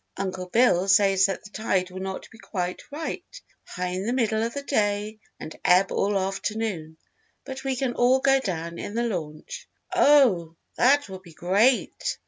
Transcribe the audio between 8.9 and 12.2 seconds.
the launch." "Oh, that will be great!"